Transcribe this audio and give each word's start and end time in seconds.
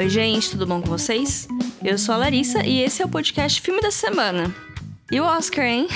Oi, 0.00 0.08
gente, 0.08 0.52
tudo 0.52 0.66
bom 0.66 0.80
com 0.80 0.88
vocês? 0.88 1.46
Eu 1.84 1.98
sou 1.98 2.14
a 2.14 2.16
Larissa 2.16 2.64
e 2.64 2.80
esse 2.80 3.02
é 3.02 3.04
o 3.04 3.08
podcast 3.10 3.60
Filme 3.60 3.82
da 3.82 3.90
Semana. 3.90 4.50
E 5.12 5.20
o 5.20 5.24
Oscar, 5.24 5.66
hein? 5.66 5.86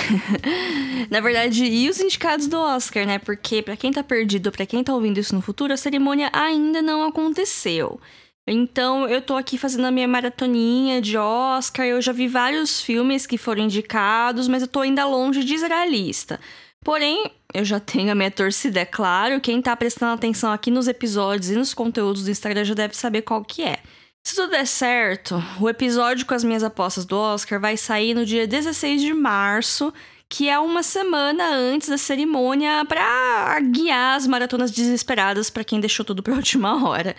Na 1.09 1.23
verdade, 1.23 1.65
e 1.65 1.89
os 1.89 1.99
indicados 1.99 2.47
do 2.47 2.59
Oscar, 2.59 3.07
né? 3.07 3.19
Porque, 3.19 3.63
para 3.63 3.79
quem 3.79 3.91
tá 3.91 4.03
perdido, 4.03 4.53
para 4.53 4.67
quem 4.67 4.85
tá 4.85 4.95
ouvindo 4.95 5.19
isso 5.19 5.35
no 5.35 5.41
futuro, 5.41 5.73
a 5.73 5.79
cerimônia 5.79 6.29
ainda 6.35 6.83
não 6.83 7.03
aconteceu. 7.03 7.99
Então, 8.47 9.09
eu 9.09 9.23
tô 9.23 9.37
aqui 9.37 9.57
fazendo 9.57 9.87
a 9.87 9.91
minha 9.91 10.07
maratoninha 10.07 11.01
de 11.01 11.17
Oscar. 11.17 11.87
Eu 11.87 12.03
já 12.03 12.13
vi 12.13 12.29
vários 12.29 12.83
filmes 12.83 13.27
que 13.27 13.39
foram 13.39 13.63
indicados, 13.63 14.49
mas 14.49 14.61
eu 14.61 14.69
tô 14.69 14.81
ainda 14.81 15.07
longe 15.07 15.43
de 15.43 15.57
zerar 15.57 15.81
a 15.81 15.87
lista. 15.87 16.39
Porém, 16.85 17.33
eu 17.55 17.65
já 17.65 17.81
tenho 17.81 18.13
a 18.13 18.15
minha 18.15 18.31
torcida, 18.31 18.81
é 18.81 18.85
claro. 18.85 19.41
Quem 19.41 19.63
tá 19.63 19.75
prestando 19.75 20.13
atenção 20.13 20.53
aqui 20.53 20.71
nos 20.71 20.87
episódios 20.87 21.51
e 21.51 21.57
nos 21.57 21.73
conteúdos 21.73 22.25
do 22.25 22.31
Instagram 22.31 22.63
já 22.63 22.75
deve 22.75 22.95
saber 22.95 23.23
qual 23.23 23.43
que 23.43 23.63
é. 23.63 23.79
Se 24.23 24.37
tudo 24.37 24.51
der 24.51 24.67
certo, 24.67 25.43
o 25.61 25.69
episódio 25.69 26.27
com 26.27 26.35
as 26.35 26.45
minhas 26.45 26.63
apostas 26.63 27.05
do 27.07 27.17
Oscar 27.17 27.59
vai 27.59 27.77
sair 27.77 28.15
no 28.15 28.25
dia 28.27 28.47
16 28.47 29.01
de 29.01 29.15
março, 29.15 29.93
que 30.29 30.49
é 30.49 30.59
uma 30.59 30.83
semana 30.83 31.55
antes 31.55 31.89
da 31.89 31.97
cerimônia 31.97 32.85
para 32.87 33.61
guiar 33.61 34.17
as 34.17 34.27
maratonas 34.27 34.71
desesperadas 34.71 35.49
para 35.49 35.65
quem 35.65 35.81
deixou 35.81 36.05
tudo 36.05 36.23
pra 36.23 36.35
última 36.37 36.87
hora. 36.87 37.17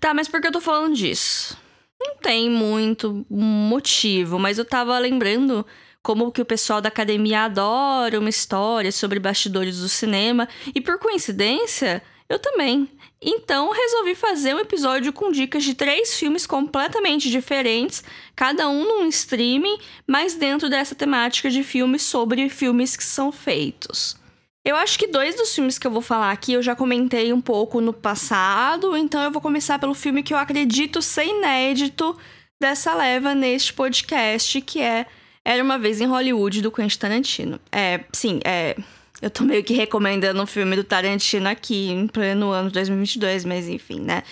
Tá, 0.00 0.12
mas 0.12 0.26
por 0.26 0.40
que 0.40 0.48
eu 0.48 0.52
tô 0.52 0.60
falando 0.60 0.94
disso? 0.94 1.56
Não 2.00 2.16
tem 2.16 2.48
muito 2.48 3.24
motivo, 3.28 4.38
mas 4.38 4.56
eu 4.58 4.64
tava 4.64 4.96
lembrando 4.98 5.66
como 6.02 6.32
que 6.32 6.40
o 6.40 6.44
pessoal 6.44 6.80
da 6.80 6.88
academia 6.88 7.44
adora 7.44 8.18
uma 8.18 8.28
história 8.28 8.90
sobre 8.92 9.18
bastidores 9.18 9.78
do 9.78 9.88
cinema 9.88 10.48
e 10.74 10.80
por 10.80 10.98
coincidência, 10.98 12.02
eu 12.28 12.38
também. 12.38 12.88
Então 13.20 13.72
resolvi 13.72 14.14
fazer 14.14 14.54
um 14.54 14.60
episódio 14.60 15.12
com 15.12 15.32
dicas 15.32 15.64
de 15.64 15.74
três 15.74 16.14
filmes 16.14 16.46
completamente 16.46 17.30
diferentes, 17.30 18.04
cada 18.36 18.68
um 18.68 18.84
num 18.84 19.06
streaming, 19.08 19.78
mas 20.06 20.34
dentro 20.34 20.68
dessa 20.68 20.94
temática 20.94 21.50
de 21.50 21.64
filmes 21.64 22.02
sobre 22.02 22.48
filmes 22.48 22.96
que 22.96 23.04
são 23.04 23.32
feitos. 23.32 24.16
Eu 24.64 24.76
acho 24.76 24.98
que 24.98 25.06
dois 25.06 25.34
dos 25.34 25.54
filmes 25.54 25.78
que 25.78 25.86
eu 25.86 25.90
vou 25.90 26.02
falar 26.02 26.30
aqui 26.30 26.52
eu 26.52 26.62
já 26.62 26.76
comentei 26.76 27.32
um 27.32 27.40
pouco 27.40 27.80
no 27.80 27.92
passado, 27.92 28.96
então 28.96 29.22
eu 29.22 29.30
vou 29.30 29.40
começar 29.40 29.78
pelo 29.78 29.94
filme 29.94 30.22
que 30.22 30.34
eu 30.34 30.38
acredito 30.38 31.00
ser 31.00 31.24
inédito 31.24 32.16
dessa 32.60 32.94
leva 32.94 33.34
neste 33.34 33.72
podcast, 33.72 34.60
que 34.60 34.80
é 34.80 35.06
Era 35.48 35.64
uma 35.64 35.78
vez 35.78 35.98
em 35.98 36.04
Hollywood 36.04 36.60
do 36.60 36.70
Quentin 36.70 36.98
Tarantino. 36.98 37.58
É, 37.72 38.00
sim, 38.12 38.38
é 38.44 38.76
eu 39.22 39.30
tô 39.30 39.44
meio 39.44 39.64
que 39.64 39.72
recomendando 39.72 40.42
um 40.42 40.46
filme 40.46 40.76
do 40.76 40.84
Tarantino 40.84 41.48
aqui, 41.48 41.88
em 41.88 42.06
pleno 42.06 42.50
ano 42.50 42.68
de 42.68 42.74
2022, 42.74 43.46
mas 43.46 43.66
enfim, 43.66 43.98
né? 43.98 44.22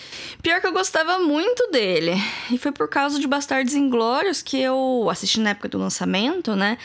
Pior 0.42 0.60
que 0.60 0.66
eu 0.66 0.72
gostava 0.74 1.18
muito 1.18 1.70
dele. 1.72 2.12
E 2.52 2.58
foi 2.58 2.70
por 2.70 2.86
causa 2.86 3.18
de 3.18 3.26
Bastardos 3.26 3.74
Inglórios 3.74 4.42
que 4.42 4.60
eu 4.60 5.08
assisti 5.10 5.40
na 5.40 5.50
época 5.50 5.70
do 5.70 5.78
lançamento, 5.78 6.54
né? 6.54 6.76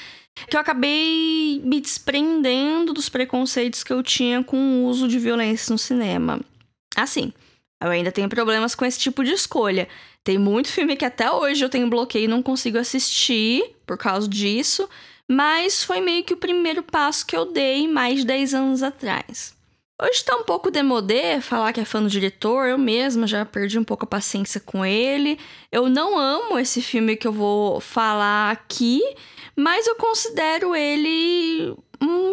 Que 0.50 0.56
eu 0.56 0.62
acabei 0.62 1.62
me 1.66 1.82
desprendendo 1.82 2.94
dos 2.94 3.10
preconceitos 3.10 3.84
que 3.84 3.92
eu 3.92 4.02
tinha 4.02 4.42
com 4.42 4.58
o 4.58 4.86
uso 4.86 5.10
de 5.10 5.20
violência 5.20 5.74
no 5.74 5.78
cinema. 5.78 6.40
Assim, 6.96 7.34
eu 7.82 7.90
ainda 7.90 8.12
tenho 8.12 8.30
problemas 8.30 8.76
com 8.76 8.86
esse 8.86 9.00
tipo 9.00 9.24
de 9.24 9.32
escolha. 9.32 9.88
Tem 10.24 10.38
muito 10.38 10.70
filme 10.70 10.96
que 10.96 11.06
até 11.06 11.32
hoje 11.32 11.64
eu 11.64 11.70
tenho 11.70 11.90
bloqueio 11.90 12.26
e 12.26 12.28
não 12.28 12.44
consigo 12.44 12.78
assistir 12.78 13.76
por 13.86 13.98
causa 13.98 14.28
disso 14.28 14.88
mas 15.32 15.82
foi 15.82 16.02
meio 16.02 16.26
que 16.26 16.34
o 16.34 16.38
primeiro 16.38 16.84
passo 16.84 17.26
que 17.26 17.38
eu 17.38 17.46
dei 17.46 17.88
mais 17.88 18.20
de 18.20 18.26
10 18.26 18.54
anos 18.54 18.84
atrás. 18.84 19.56
Hoje 20.02 20.26
tá 20.26 20.36
um 20.36 20.44
pouco 20.44 20.70
demodé 20.70 21.40
falar 21.40 21.72
que 21.72 21.80
é 21.80 21.86
fã 21.86 22.04
do 22.04 22.10
diretor, 22.10 22.68
eu 22.68 22.78
mesma 22.78 23.26
já 23.26 23.46
perdi 23.46 23.80
um 23.80 23.84
pouco 23.84 24.04
a 24.04 24.08
paciência 24.08 24.60
com 24.60 24.86
ele. 24.86 25.40
Eu 25.72 25.88
não 25.88 26.20
amo 26.20 26.60
esse 26.60 26.82
filme 26.82 27.16
que 27.16 27.26
eu 27.26 27.32
vou 27.32 27.80
falar 27.80 28.52
aqui, 28.52 29.00
mas 29.56 29.88
eu 29.88 29.96
considero 29.96 30.76
ele 30.76 31.78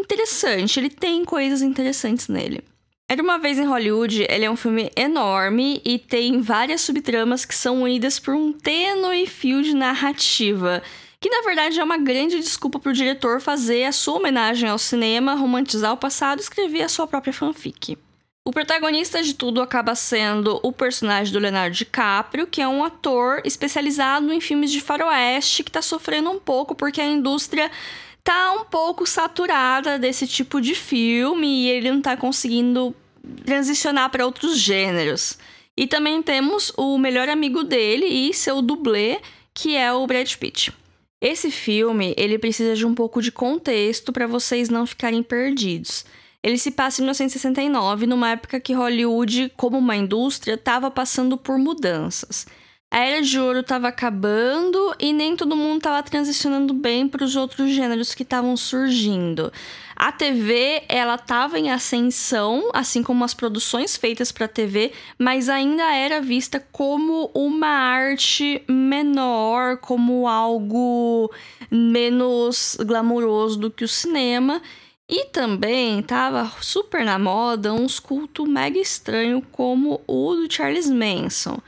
interessante, 0.00 0.80
ele 0.80 0.90
tem 0.90 1.24
coisas 1.24 1.62
interessantes 1.62 2.26
nele. 2.26 2.64
Era 3.08 3.22
uma 3.22 3.38
vez 3.38 3.58
em 3.58 3.64
Hollywood, 3.64 4.26
ele 4.28 4.44
é 4.44 4.50
um 4.50 4.56
filme 4.56 4.90
enorme 4.94 5.80
e 5.84 5.98
tem 5.98 6.42
várias 6.42 6.82
subtramas 6.82 7.44
que 7.44 7.54
são 7.54 7.82
unidas 7.82 8.18
por 8.18 8.34
um 8.34 8.52
tênue 8.52 9.26
fio 9.26 9.62
de 9.62 9.74
narrativa 9.74 10.82
que 11.20 11.30
na 11.30 11.42
verdade 11.42 11.80
é 11.80 11.84
uma 11.84 11.98
grande 11.98 12.38
desculpa 12.38 12.78
para 12.78 12.90
o 12.90 12.94
diretor 12.94 13.40
fazer 13.40 13.84
a 13.84 13.92
sua 13.92 14.16
homenagem 14.16 14.68
ao 14.68 14.78
cinema, 14.78 15.34
romantizar 15.34 15.92
o 15.92 15.96
passado 15.96 16.38
e 16.38 16.42
escrever 16.42 16.82
a 16.82 16.88
sua 16.88 17.06
própria 17.06 17.32
fanfic. 17.32 17.98
O 18.44 18.52
protagonista 18.52 19.22
de 19.22 19.34
tudo 19.34 19.60
acaba 19.60 19.94
sendo 19.94 20.58
o 20.62 20.72
personagem 20.72 21.32
do 21.32 21.38
Leonardo 21.38 21.76
DiCaprio, 21.76 22.46
que 22.46 22.62
é 22.62 22.68
um 22.68 22.82
ator 22.82 23.42
especializado 23.44 24.32
em 24.32 24.40
filmes 24.40 24.70
de 24.70 24.80
faroeste 24.80 25.62
que 25.62 25.68
está 25.68 25.82
sofrendo 25.82 26.30
um 26.30 26.38
pouco 26.38 26.74
porque 26.74 27.00
a 27.00 27.06
indústria 27.06 27.70
tá 28.22 28.52
um 28.52 28.64
pouco 28.64 29.06
saturada 29.06 29.98
desse 29.98 30.26
tipo 30.26 30.60
de 30.60 30.74
filme 30.74 31.46
e 31.46 31.70
ele 31.70 31.90
não 31.90 31.98
está 31.98 32.16
conseguindo 32.16 32.94
transicionar 33.44 34.10
para 34.10 34.26
outros 34.26 34.58
gêneros. 34.58 35.38
E 35.76 35.86
também 35.86 36.22
temos 36.22 36.72
o 36.76 36.98
melhor 36.98 37.28
amigo 37.28 37.62
dele 37.62 38.06
e 38.06 38.34
seu 38.34 38.60
dublê, 38.60 39.20
que 39.54 39.76
é 39.76 39.92
o 39.92 40.06
Brad 40.06 40.34
Pitt. 40.34 40.72
Esse 41.20 41.50
filme, 41.50 42.14
ele 42.16 42.38
precisa 42.38 42.74
de 42.74 42.86
um 42.86 42.94
pouco 42.94 43.20
de 43.20 43.32
contexto 43.32 44.12
para 44.12 44.26
vocês 44.26 44.68
não 44.68 44.86
ficarem 44.86 45.22
perdidos. 45.22 46.04
Ele 46.42 46.56
se 46.56 46.70
passa 46.70 47.00
em 47.00 47.04
1969, 47.04 48.06
numa 48.06 48.30
época 48.30 48.60
que 48.60 48.72
Hollywood, 48.72 49.52
como 49.56 49.78
uma 49.78 49.96
indústria, 49.96 50.54
estava 50.54 50.90
passando 50.90 51.36
por 51.36 51.58
mudanças. 51.58 52.46
A 52.90 53.00
era 53.00 53.20
de 53.20 53.38
ouro 53.38 53.60
estava 53.60 53.88
acabando 53.88 54.94
e 54.98 55.12
nem 55.12 55.36
todo 55.36 55.54
mundo 55.54 55.76
estava 55.76 56.02
transicionando 56.02 56.72
bem 56.72 57.06
para 57.06 57.22
os 57.22 57.36
outros 57.36 57.70
gêneros 57.70 58.14
que 58.14 58.22
estavam 58.22 58.56
surgindo. 58.56 59.52
A 59.94 60.10
TV, 60.10 60.84
ela 60.88 61.16
estava 61.16 61.58
em 61.58 61.70
ascensão, 61.70 62.70
assim 62.72 63.02
como 63.02 63.24
as 63.24 63.34
produções 63.34 63.94
feitas 63.94 64.32
para 64.32 64.48
TV, 64.48 64.92
mas 65.18 65.50
ainda 65.50 65.82
era 65.94 66.22
vista 66.22 66.66
como 66.72 67.30
uma 67.34 67.68
arte 67.68 68.62
menor, 68.66 69.76
como 69.76 70.26
algo 70.26 71.30
menos 71.70 72.74
glamouroso 72.80 73.58
do 73.58 73.70
que 73.70 73.84
o 73.84 73.88
cinema. 73.88 74.62
E 75.06 75.26
também 75.26 76.00
estava 76.00 76.50
super 76.62 77.04
na 77.04 77.18
moda 77.18 77.72
uns 77.72 78.00
cultos 78.00 78.48
mega 78.48 78.78
estranho 78.78 79.42
como 79.52 80.00
o 80.06 80.34
do 80.34 80.50
Charles 80.50 80.88
Manson 80.88 81.60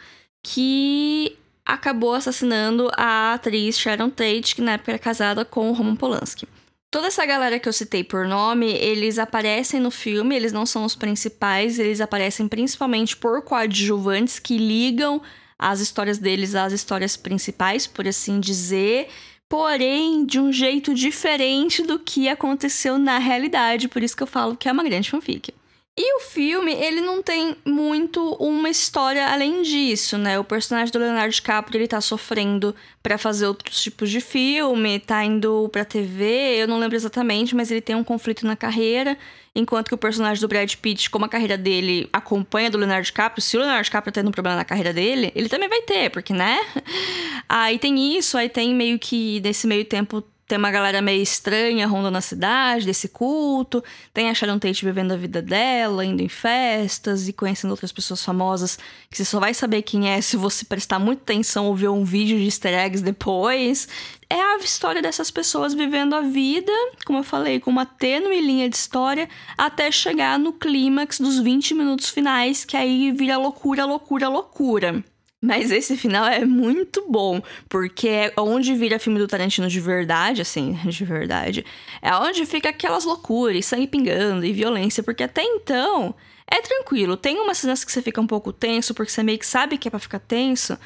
que 0.43 1.37
acabou 1.65 2.15
assassinando 2.15 2.91
a 2.97 3.35
atriz 3.35 3.79
Sharon 3.79 4.11
Tate, 4.11 4.55
que 4.55 4.63
na 4.63 4.73
época 4.73 4.93
era 4.93 4.99
casada 4.99 5.45
com 5.45 5.71
o 5.71 5.73
Roman 5.73 5.97
Polanski. 5.97 6.49
Toda 6.91 7.07
essa 7.07 7.25
galera 7.25 7.61
que 7.61 7.69
eu 7.69 7.73
citei 7.73 8.03
por 8.03 8.27
nome, 8.27 8.73
eles 8.73 9.17
aparecem 9.19 9.79
no 9.79 9.93
filme, 9.93 10.35
eles 10.35 10.53
não 10.53 10.67
são 10.67 10.85
os 10.85 10.97
principais, 10.97 11.79
eles 11.79 12.01
aparecem 12.01 12.49
principalmente 12.49 13.17
por 13.17 13.43
coadjuvantes 13.43 14.41
que 14.41 14.59
ligam 14.59 15.23
as 15.57 15.79
histórias 15.79 16.19
deles 16.19 16.57
às 16.57 16.73
histórias 16.73 17.17
principais, 17.17 17.87
por 17.87 18.09
assim 18.09 18.41
dizer, 18.41 19.09
porém 19.49 20.27
de 20.27 20.41
um 20.41 20.53
jeito 20.53 20.93
diferente 20.93 21.83
do 21.83 21.99
que 21.99 22.29
aconteceu 22.29 22.99
na 22.99 23.19
realidade, 23.19 23.87
por 23.87 24.03
isso 24.03 24.17
que 24.17 24.23
eu 24.25 24.27
falo 24.27 24.57
que 24.57 24.69
é 24.69 24.73
uma 24.73 24.83
grande 24.83 25.11
fanfic. 25.11 25.55
E 25.99 26.17
o 26.17 26.21
filme, 26.21 26.73
ele 26.73 27.01
não 27.01 27.23
tem 27.23 27.57
muito 27.65 28.35
uma 28.35 28.71
história 28.71 29.27
além 29.27 29.61
disso, 29.63 30.17
né? 30.17 30.39
O 30.39 30.45
personagem 30.45 30.91
do 30.91 30.99
Leonardo 30.99 31.35
DiCaprio, 31.35 31.79
ele 31.79 31.89
tá 31.89 32.01
sofrendo 32.01 32.75
para 33.03 33.19
fazer 33.19 33.47
outros 33.47 33.83
tipos 33.83 34.09
de 34.09 34.21
filme, 34.21 35.01
tá 35.01 35.23
indo 35.25 35.69
pra 35.71 35.85
TV, 35.85 36.57
eu 36.57 36.69
não 36.69 36.79
lembro 36.79 36.97
exatamente, 36.97 37.55
mas 37.55 37.71
ele 37.71 37.81
tem 37.81 37.97
um 37.97 38.05
conflito 38.05 38.47
na 38.47 38.57
carreira, 38.57 39.19
enquanto 39.55 39.89
que 39.89 39.95
o 39.95 39.99
personagem 39.99 40.41
do 40.41 40.49
Brad 40.49 40.73
Pitt, 40.77 41.11
como 41.11 41.25
a 41.25 41.29
carreira 41.29 41.59
dele 41.59 42.09
acompanha 42.13 42.71
do 42.71 42.79
Leonardo 42.79 43.05
DiCaprio, 43.05 43.43
se 43.43 43.57
o 43.57 43.61
Leonardo 43.61 43.85
DiCaprio 43.85 44.13
tá 44.13 44.21
tendo 44.21 44.29
um 44.29 44.33
problema 44.33 44.57
na 44.57 44.65
carreira 44.65 44.93
dele, 44.93 45.33
ele 45.35 45.49
também 45.49 45.69
vai 45.69 45.83
ter, 45.83 46.09
porque, 46.11 46.33
né? 46.33 46.59
Aí 47.49 47.79
tem 47.79 48.17
isso, 48.17 48.39
aí 48.39 48.49
tem 48.49 48.73
meio 48.73 48.97
que, 48.97 49.41
nesse 49.41 49.67
meio 49.67 49.85
tempo, 49.85 50.23
tem 50.51 50.59
uma 50.59 50.73
galera 50.73 51.01
meio 51.01 51.23
estranha 51.23 51.87
rondando 51.87 52.19
a 52.19 52.21
cidade, 52.21 52.85
desse 52.85 53.09
culto. 53.09 53.85
Tem 54.13 54.29
a 54.29 54.35
Sharon 54.35 54.59
Tate 54.59 54.85
vivendo 54.85 55.13
a 55.13 55.17
vida 55.17 55.41
dela, 55.41 56.05
indo 56.05 56.23
em 56.23 56.29
festas 56.29 57.29
e 57.29 57.33
conhecendo 57.33 57.71
outras 57.71 57.93
pessoas 57.93 58.25
famosas 58.25 58.77
que 59.09 59.17
você 59.17 59.25
só 59.25 59.39
vai 59.39 59.55
saber 59.55 59.83
quem 59.83 60.11
é 60.11 60.21
se 60.21 60.37
você 60.37 60.65
prestar 60.65 60.99
muita 60.99 61.23
atenção 61.23 61.67
ou 61.67 61.77
ver 61.77 61.89
um 61.89 62.03
vídeo 62.03 62.37
de 62.37 62.47
easter 62.47 62.75
eggs 62.75 63.01
depois. 63.01 63.87
É 64.29 64.41
a 64.41 64.57
história 64.57 65.01
dessas 65.01 65.31
pessoas 65.31 65.73
vivendo 65.73 66.17
a 66.17 66.21
vida, 66.21 66.73
como 67.07 67.21
eu 67.21 67.25
falei, 67.25 67.61
com 67.61 67.71
uma 67.71 67.87
tênue 67.87 68.41
linha 68.41 68.69
de 68.69 68.75
história, 68.75 69.29
até 69.57 69.89
chegar 69.93 70.37
no 70.37 70.53
clímax 70.53 71.21
dos 71.21 71.39
20 71.39 71.75
minutos 71.75 72.09
finais, 72.09 72.65
que 72.65 72.77
aí 72.77 73.13
vira 73.13 73.39
loucura, 73.39 73.85
loucura, 73.85 74.29
loucura. 74.29 75.05
Mas 75.43 75.71
esse 75.71 75.97
final 75.97 76.27
é 76.27 76.45
muito 76.45 77.07
bom, 77.09 77.41
porque 77.69 78.09
é 78.09 78.33
onde 78.37 78.75
vira 78.75 78.99
filme 78.99 79.19
do 79.19 79.27
Tarantino 79.27 79.69
de 79.69 79.81
verdade, 79.81 80.43
assim, 80.43 80.75
de 80.85 81.05
verdade. 81.05 81.65
É 82.03 82.15
onde 82.15 82.45
fica 82.45 82.69
aquelas 82.69 83.05
loucuras, 83.05 83.65
sangue 83.65 83.87
pingando 83.87 84.45
e 84.45 84.53
violência, 84.53 85.03
porque 85.03 85.23
até 85.25 85.43
então 85.43 86.15
É 86.53 86.61
tranquilo, 86.61 87.17
tem 87.17 87.39
umas 87.39 87.59
cenas 87.59 87.85
que 87.85 87.93
você 87.93 88.03
fica 88.03 88.21
um 88.21 88.27
pouco 88.27 88.53
tenso, 88.53 88.93
porque 88.95 89.11
você 89.13 89.23
meio 89.23 89.39
que 89.39 89.47
sabe 89.47 89.79
que 89.79 89.87
é 89.89 89.91
pra 89.91 90.01
ficar 90.01 90.19
tenso, 90.19 90.77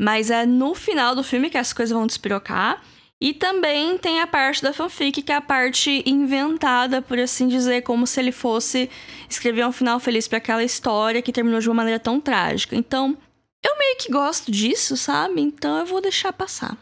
mas 0.00 0.30
é 0.30 0.44
no 0.44 0.74
final 0.74 1.14
do 1.14 1.22
filme 1.22 1.48
que 1.50 1.58
as 1.58 1.72
coisas 1.72 1.96
vão 1.96 2.06
despirocar. 2.06 2.82
E 3.20 3.32
também 3.32 3.96
tem 3.96 4.20
a 4.20 4.26
parte 4.26 4.62
da 4.62 4.72
fanfic, 4.72 5.22
que 5.22 5.32
é 5.32 5.36
a 5.36 5.40
parte 5.40 6.02
inventada, 6.04 7.00
por 7.00 7.18
assim 7.18 7.48
dizer, 7.48 7.82
como 7.82 8.06
se 8.06 8.20
ele 8.20 8.32
fosse 8.32 8.90
escrever 9.30 9.64
um 9.66 9.72
final 9.72 9.98
feliz 10.00 10.28
para 10.28 10.38
aquela 10.38 10.64
história 10.64 11.22
que 11.22 11.32
terminou 11.32 11.60
de 11.60 11.68
uma 11.68 11.76
maneira 11.76 11.98
tão 12.00 12.20
trágica. 12.20 12.76
Então, 12.76 13.16
eu 13.64 13.78
meio 13.78 13.96
que 13.96 14.12
gosto 14.12 14.52
disso, 14.52 14.96
sabe? 14.96 15.40
Então 15.40 15.78
eu 15.78 15.86
vou 15.86 16.00
deixar 16.00 16.32
passar. 16.32 16.76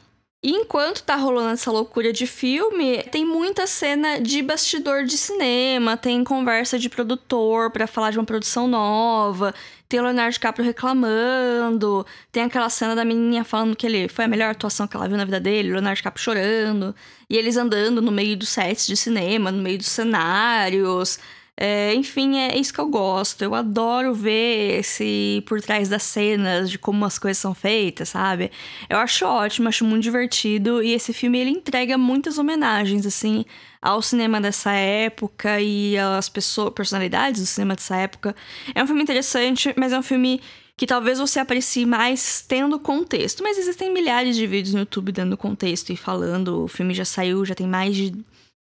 E 0.44 0.50
enquanto 0.50 1.04
tá 1.04 1.14
rolando 1.14 1.50
essa 1.50 1.70
loucura 1.70 2.12
de 2.12 2.26
filme, 2.26 3.00
tem 3.12 3.24
muita 3.24 3.64
cena 3.64 4.20
de 4.20 4.42
bastidor 4.42 5.04
de 5.04 5.16
cinema, 5.16 5.96
tem 5.96 6.24
conversa 6.24 6.80
de 6.80 6.88
produtor 6.88 7.70
para 7.70 7.86
falar 7.86 8.10
de 8.10 8.18
uma 8.18 8.24
produção 8.24 8.66
nova, 8.66 9.54
tem 9.88 10.00
o 10.00 10.02
Leonardo 10.02 10.32
DiCaprio 10.32 10.64
reclamando, 10.64 12.04
tem 12.32 12.42
aquela 12.42 12.68
cena 12.68 12.96
da 12.96 13.04
menininha 13.04 13.44
falando 13.44 13.76
que 13.76 13.86
ele 13.86 14.08
foi 14.08 14.24
a 14.24 14.28
melhor 14.28 14.50
atuação 14.50 14.88
que 14.88 14.96
ela 14.96 15.06
viu 15.06 15.16
na 15.16 15.24
vida 15.24 15.38
dele, 15.38 15.68
o 15.68 15.74
Leonardo 15.74 15.98
DiCaprio 15.98 16.24
chorando, 16.24 16.92
e 17.30 17.36
eles 17.36 17.56
andando 17.56 18.02
no 18.02 18.10
meio 18.10 18.36
dos 18.36 18.48
sets 18.48 18.84
de 18.84 18.96
cinema, 18.96 19.52
no 19.52 19.62
meio 19.62 19.78
dos 19.78 19.86
cenários. 19.86 21.20
É, 21.56 21.94
enfim, 21.94 22.38
é 22.38 22.58
isso 22.58 22.72
que 22.72 22.80
eu 22.80 22.88
gosto. 22.88 23.42
Eu 23.42 23.54
adoro 23.54 24.14
ver 24.14 24.80
esse 24.80 25.42
por 25.46 25.60
trás 25.60 25.88
das 25.88 26.02
cenas, 26.02 26.70
de 26.70 26.78
como 26.78 27.04
as 27.04 27.18
coisas 27.18 27.38
são 27.38 27.54
feitas, 27.54 28.08
sabe? 28.10 28.50
Eu 28.88 28.98
acho 28.98 29.24
ótimo, 29.26 29.68
acho 29.68 29.84
muito 29.84 30.02
divertido. 30.02 30.82
E 30.82 30.92
esse 30.92 31.12
filme, 31.12 31.38
ele 31.38 31.50
entrega 31.50 31.98
muitas 31.98 32.38
homenagens, 32.38 33.06
assim, 33.06 33.44
ao 33.80 34.00
cinema 34.00 34.40
dessa 34.40 34.72
época 34.72 35.60
e 35.60 35.96
às 35.98 36.28
pessoas, 36.28 36.72
personalidades 36.72 37.40
do 37.40 37.46
cinema 37.46 37.74
dessa 37.76 37.96
época. 37.96 38.34
É 38.74 38.82
um 38.82 38.86
filme 38.86 39.02
interessante, 39.02 39.74
mas 39.76 39.92
é 39.92 39.98
um 39.98 40.02
filme 40.02 40.40
que 40.76 40.86
talvez 40.86 41.18
você 41.18 41.38
aprecie 41.38 41.84
mais 41.86 42.42
tendo 42.48 42.80
contexto. 42.80 43.42
Mas 43.42 43.58
existem 43.58 43.92
milhares 43.92 44.36
de 44.36 44.46
vídeos 44.46 44.74
no 44.74 44.80
YouTube 44.80 45.12
dando 45.12 45.36
contexto 45.36 45.90
e 45.92 45.96
falando. 45.96 46.64
O 46.64 46.68
filme 46.68 46.94
já 46.94 47.04
saiu, 47.04 47.44
já 47.44 47.54
tem 47.54 47.66
mais 47.66 47.94
de 47.94 48.12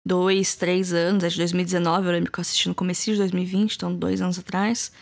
dois, 0.04 0.54
três 0.54 0.92
anos, 0.92 1.24
é 1.24 1.28
de 1.28 1.36
2019, 1.36 2.06
eu 2.06 2.12
lembro 2.12 2.32
que 2.32 2.38
eu 2.38 2.42
assisti 2.42 2.68
no 2.68 2.74
começo 2.74 3.04
de 3.04 3.16
2020, 3.16 3.74
então 3.74 3.94
dois 3.94 4.20
anos 4.20 4.38
atrás. 4.38 4.92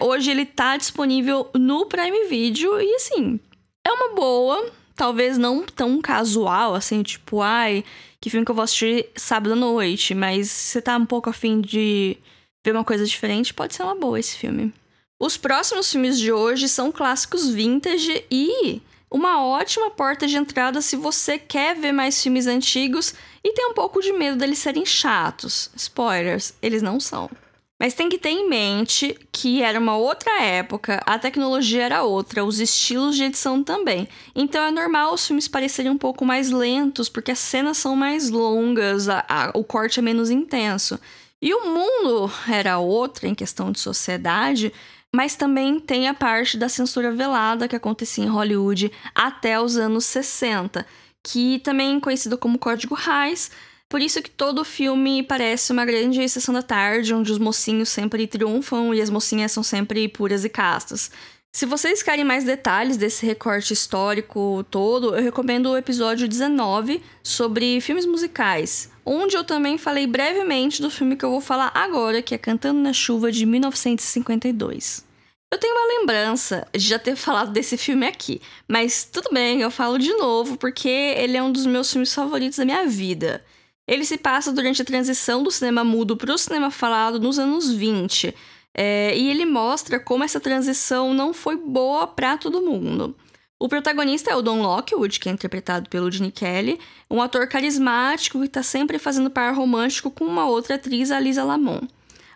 Hoje 0.00 0.30
ele 0.30 0.44
tá 0.44 0.76
disponível 0.76 1.48
no 1.54 1.86
Prime 1.86 2.26
Video 2.28 2.80
e 2.80 2.94
assim, 2.94 3.38
é 3.86 3.90
uma 3.90 4.14
boa, 4.14 4.70
talvez 4.94 5.38
não 5.38 5.64
tão 5.64 6.00
casual, 6.00 6.74
assim, 6.74 7.02
tipo, 7.02 7.40
ai, 7.40 7.84
que 8.20 8.30
filme 8.30 8.44
que 8.44 8.50
eu 8.50 8.54
vou 8.54 8.64
assistir 8.64 9.08
sábado 9.16 9.52
à 9.52 9.56
noite, 9.56 10.14
mas 10.14 10.50
se 10.50 10.72
você 10.72 10.82
tá 10.82 10.96
um 10.96 11.06
pouco 11.06 11.30
afim 11.30 11.60
de 11.60 12.16
ver 12.64 12.72
uma 12.72 12.84
coisa 12.84 13.04
diferente, 13.04 13.54
pode 13.54 13.74
ser 13.74 13.82
uma 13.82 13.94
boa 13.94 14.18
esse 14.18 14.36
filme. 14.36 14.72
Os 15.20 15.36
próximos 15.36 15.90
filmes 15.90 16.18
de 16.18 16.32
hoje 16.32 16.68
são 16.68 16.90
clássicos 16.90 17.48
vintage 17.48 18.24
e 18.30 18.82
uma 19.12 19.44
ótima 19.44 19.90
porta 19.90 20.26
de 20.26 20.36
entrada 20.36 20.80
se 20.80 20.96
você 20.96 21.38
quer 21.38 21.76
ver 21.76 21.92
mais 21.92 22.20
filmes 22.22 22.46
antigos 22.46 23.14
e 23.44 23.52
tem 23.52 23.66
um 23.66 23.74
pouco 23.74 24.00
de 24.00 24.12
medo 24.12 24.38
deles 24.38 24.58
serem 24.58 24.86
chatos. 24.86 25.70
Spoilers, 25.76 26.54
eles 26.62 26.80
não 26.80 26.98
são. 26.98 27.30
Mas 27.78 27.94
tem 27.94 28.08
que 28.08 28.16
ter 28.16 28.30
em 28.30 28.48
mente 28.48 29.18
que 29.30 29.60
era 29.60 29.78
uma 29.78 29.96
outra 29.96 30.40
época, 30.40 31.02
a 31.04 31.18
tecnologia 31.18 31.82
era 31.82 32.04
outra, 32.04 32.44
os 32.44 32.60
estilos 32.60 33.16
de 33.16 33.24
edição 33.24 33.62
também. 33.62 34.08
Então 34.34 34.62
é 34.62 34.70
normal 34.70 35.12
os 35.12 35.26
filmes 35.26 35.48
parecerem 35.48 35.90
um 35.90 35.98
pouco 35.98 36.24
mais 36.24 36.50
lentos, 36.50 37.08
porque 37.08 37.32
as 37.32 37.40
cenas 37.40 37.78
são 37.78 37.96
mais 37.96 38.30
longas, 38.30 39.08
a, 39.08 39.24
a, 39.28 39.50
o 39.54 39.64
corte 39.64 39.98
é 39.98 40.02
menos 40.02 40.30
intenso. 40.30 40.98
E 41.40 41.52
o 41.52 41.66
mundo 41.66 42.32
era 42.48 42.78
outro 42.78 43.26
em 43.26 43.34
questão 43.34 43.72
de 43.72 43.80
sociedade, 43.80 44.72
mas 45.14 45.36
também 45.36 45.78
tem 45.78 46.08
a 46.08 46.14
parte 46.14 46.56
da 46.56 46.68
censura 46.68 47.12
velada 47.12 47.68
que 47.68 47.76
acontecia 47.76 48.24
em 48.24 48.28
Hollywood 48.28 48.90
até 49.14 49.60
os 49.60 49.76
anos 49.76 50.06
60, 50.06 50.86
que 51.22 51.58
também 51.58 51.96
é 51.96 52.00
conhecido 52.00 52.38
como 52.38 52.58
Código 52.58 52.94
Reis. 52.94 53.50
Por 53.88 54.00
isso 54.00 54.22
que 54.22 54.30
todo 54.30 54.64
filme 54.64 55.22
parece 55.22 55.70
uma 55.70 55.84
grande 55.84 56.26
sessão 56.26 56.54
da 56.54 56.62
tarde, 56.62 57.12
onde 57.12 57.30
os 57.30 57.38
mocinhos 57.38 57.90
sempre 57.90 58.26
triunfam 58.26 58.94
e 58.94 59.02
as 59.02 59.10
mocinhas 59.10 59.52
são 59.52 59.62
sempre 59.62 60.08
puras 60.08 60.46
e 60.46 60.48
castas. 60.48 61.10
Se 61.54 61.66
vocês 61.66 62.02
querem 62.02 62.24
mais 62.24 62.44
detalhes 62.44 62.96
desse 62.96 63.26
recorte 63.26 63.74
histórico 63.74 64.64
todo, 64.70 65.14
eu 65.14 65.22
recomendo 65.22 65.66
o 65.66 65.76
episódio 65.76 66.26
19 66.26 67.02
sobre 67.22 67.78
filmes 67.82 68.06
musicais, 68.06 68.90
onde 69.04 69.36
eu 69.36 69.44
também 69.44 69.76
falei 69.76 70.06
brevemente 70.06 70.80
do 70.80 70.90
filme 70.90 71.14
que 71.14 71.22
eu 71.22 71.30
vou 71.30 71.42
falar 71.42 71.70
agora, 71.74 72.22
que 72.22 72.34
é 72.34 72.38
Cantando 72.38 72.80
na 72.80 72.94
Chuva 72.94 73.30
de 73.30 73.44
1952. 73.44 75.06
Eu 75.52 75.58
tenho 75.58 75.74
uma 75.74 75.98
lembrança 75.98 76.66
de 76.72 76.88
já 76.88 76.98
ter 76.98 77.16
falado 77.16 77.52
desse 77.52 77.76
filme 77.76 78.06
aqui, 78.06 78.40
mas 78.66 79.04
tudo 79.04 79.28
bem, 79.30 79.60
eu 79.60 79.70
falo 79.70 79.98
de 79.98 80.14
novo 80.14 80.56
porque 80.56 80.88
ele 80.88 81.36
é 81.36 81.42
um 81.42 81.52
dos 81.52 81.66
meus 81.66 81.92
filmes 81.92 82.14
favoritos 82.14 82.56
da 82.56 82.64
minha 82.64 82.86
vida. 82.86 83.44
Ele 83.86 84.06
se 84.06 84.16
passa 84.16 84.52
durante 84.52 84.80
a 84.80 84.86
transição 84.86 85.42
do 85.42 85.50
cinema 85.50 85.84
mudo 85.84 86.16
para 86.16 86.32
o 86.32 86.38
cinema 86.38 86.70
falado 86.70 87.20
nos 87.20 87.38
anos 87.38 87.70
20 87.70 88.34
é, 88.74 89.16
e 89.16 89.30
ele 89.30 89.44
mostra 89.44 90.00
como 90.00 90.24
essa 90.24 90.40
transição 90.40 91.12
não 91.12 91.32
foi 91.32 91.56
boa 91.56 92.06
para 92.06 92.36
todo 92.36 92.62
mundo. 92.62 93.14
O 93.62 93.68
protagonista 93.68 94.30
é 94.30 94.34
o 94.34 94.42
Don 94.42 94.60
Lockwood, 94.60 95.20
que 95.20 95.28
é 95.28 95.32
interpretado 95.32 95.88
pelo 95.88 96.10
Gene 96.10 96.32
Kelly, 96.32 96.80
um 97.08 97.22
ator 97.22 97.46
carismático 97.46 98.40
que 98.40 98.46
está 98.46 98.62
sempre 98.62 98.98
fazendo 98.98 99.30
par 99.30 99.54
romântico 99.54 100.10
com 100.10 100.24
uma 100.24 100.46
outra 100.46 100.74
atriz, 100.74 101.12
a 101.12 101.20
Lisa 101.20 101.44
Lamont. 101.44 101.86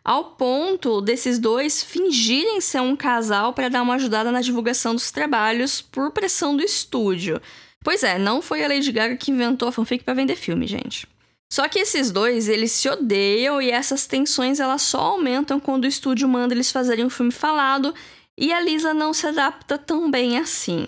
Ao 0.05 0.23
ponto 0.23 1.01
desses 1.01 1.41
dois 1.41 1.83
fingirem 1.83 2.61
ser 2.61 2.81
um 2.81 2.95
casal 2.95 3.53
para 3.53 3.69
dar 3.69 3.83
uma 3.83 3.97
ajudada 3.97 4.31
na 4.31 4.41
divulgação 4.41 4.95
dos 4.95 5.11
trabalhos 5.11 5.83
por 5.83 6.13
pressão 6.13 6.57
do 6.57 6.63
estúdio. 6.63 7.41
Pois 7.83 8.05
é, 8.05 8.17
não 8.17 8.41
foi 8.41 8.63
a 8.63 8.69
Lady 8.69 8.93
Gaga 8.93 9.17
que 9.17 9.33
inventou 9.33 9.67
a 9.67 9.73
fanfic 9.73 10.05
para 10.05 10.15
vender 10.15 10.37
filme, 10.37 10.65
gente. 10.65 11.09
Só 11.49 11.69
que 11.69 11.79
esses 11.79 12.11
dois, 12.11 12.49
eles 12.49 12.73
se 12.73 12.89
odeiam 12.89 13.63
e 13.63 13.71
essas 13.71 14.07
tensões 14.07 14.59
elas 14.59 14.83
só 14.83 14.99
aumentam 14.99 15.61
quando 15.61 15.85
o 15.85 15.89
estúdio 15.89 16.29
manda 16.29 16.55
eles 16.55 16.73
fazerem 16.73 17.05
um 17.05 17.11
filme 17.11 17.33
falado 17.33 17.95
e 18.37 18.53
a 18.53 18.61
Lisa 18.61 18.93
não 18.93 19.15
se 19.15 19.27
adapta 19.27 19.79
tão 19.79 20.11
bem 20.11 20.39
assim. 20.39 20.87